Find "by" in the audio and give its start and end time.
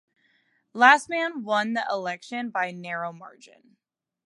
2.49-2.71